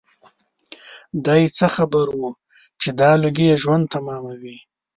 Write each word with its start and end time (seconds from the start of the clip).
دای 1.25 1.43
څه 1.57 1.67
خبر 1.75 2.05
و 2.19 2.21
چې 2.81 2.89
دا 2.99 3.11
لوګي 3.21 3.45
یې 3.49 3.55
ژوند 3.63 3.83
تماموي. 3.93 4.57